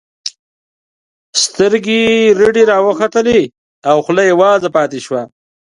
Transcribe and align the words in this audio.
سترګې 1.43 1.99
یې 2.09 2.19
رډې 2.39 2.63
راوختلې 2.71 3.41
او 3.89 3.97
خوله 4.05 4.23
یې 4.29 4.33
وازه 4.41 4.69
پاتې 4.75 4.99
شوه 5.05 5.21